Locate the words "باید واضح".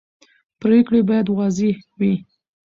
1.09-1.75